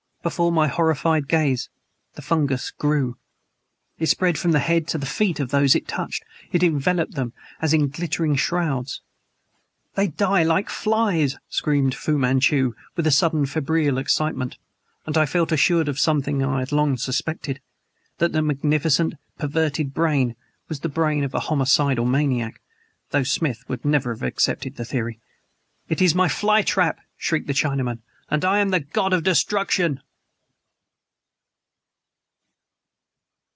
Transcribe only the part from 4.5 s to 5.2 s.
the head to the